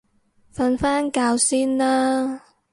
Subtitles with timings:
[0.55, 2.41] 瞓返覺先啦